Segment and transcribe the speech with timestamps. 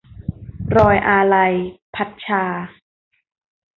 [0.77, 1.53] รอยอาลัย-
[1.95, 2.43] พัดชา